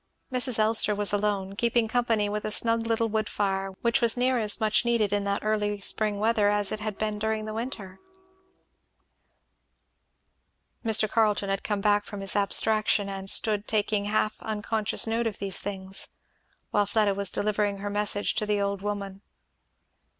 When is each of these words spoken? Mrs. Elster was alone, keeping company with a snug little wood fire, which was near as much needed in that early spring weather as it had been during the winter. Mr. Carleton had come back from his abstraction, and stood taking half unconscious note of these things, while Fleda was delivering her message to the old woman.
Mrs. 0.33 0.57
Elster 0.57 0.95
was 0.95 1.13
alone, 1.13 1.55
keeping 1.55 1.87
company 1.87 2.27
with 2.27 2.43
a 2.43 2.49
snug 2.49 2.87
little 2.87 3.07
wood 3.07 3.29
fire, 3.29 3.69
which 3.83 4.01
was 4.01 4.17
near 4.17 4.39
as 4.39 4.59
much 4.59 4.83
needed 4.83 5.13
in 5.13 5.25
that 5.25 5.43
early 5.45 5.79
spring 5.79 6.17
weather 6.17 6.49
as 6.49 6.71
it 6.71 6.79
had 6.79 6.97
been 6.97 7.19
during 7.19 7.45
the 7.45 7.53
winter. 7.53 7.99
Mr. 10.83 11.07
Carleton 11.07 11.49
had 11.51 11.63
come 11.63 11.81
back 11.81 12.03
from 12.03 12.21
his 12.21 12.35
abstraction, 12.35 13.09
and 13.09 13.29
stood 13.29 13.67
taking 13.67 14.05
half 14.05 14.41
unconscious 14.41 15.05
note 15.05 15.27
of 15.27 15.37
these 15.37 15.59
things, 15.59 16.07
while 16.71 16.87
Fleda 16.87 17.13
was 17.13 17.29
delivering 17.29 17.77
her 17.77 17.89
message 17.91 18.33
to 18.33 18.47
the 18.47 18.59
old 18.59 18.81
woman. 18.81 19.21